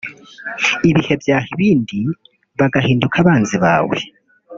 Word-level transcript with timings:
ibihe 0.89 1.13
byaha 1.21 1.47
ibindi 1.55 1.99
bagahinduka 2.59 3.15
abanzi 3.23 3.55
bawe 3.63 3.97